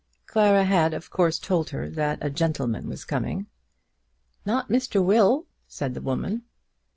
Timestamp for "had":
0.65-0.95